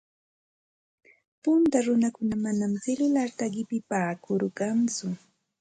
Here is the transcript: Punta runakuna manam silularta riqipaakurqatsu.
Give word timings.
Punta 1.43 1.77
runakuna 1.85 2.35
manam 2.45 2.71
silularta 2.85 3.43
riqipaakurqatsu. 3.55 5.05